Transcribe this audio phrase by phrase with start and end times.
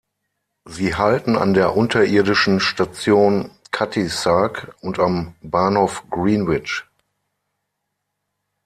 [0.65, 6.85] Sie halten an der unterirdischen Station Cutty Sark und am Bahnhof Greenwich.